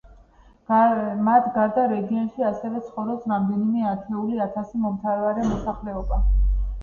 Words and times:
მათ 1.25 1.49
გარდა 1.57 1.83
რეგიონში 1.91 2.45
ასევე 2.47 2.81
ცხოვრობს 2.87 3.29
რამდენიმე 3.33 3.85
ათეული 3.89 4.41
ათასი 4.47 4.83
მომთაბარე 4.87 5.45
მოსახლეობა. 5.51 6.19